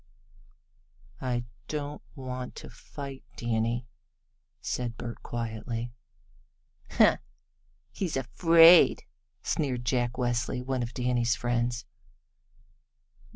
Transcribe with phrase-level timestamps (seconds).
[1.21, 3.85] "I don't want to fight, Danny,"
[4.59, 5.91] said Bert quietly.
[6.89, 7.17] "Huh!
[7.91, 9.03] he's afraid!"
[9.43, 11.85] sneered Jack Westly, one of Danny's friends.